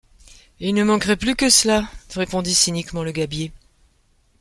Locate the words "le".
3.03-3.11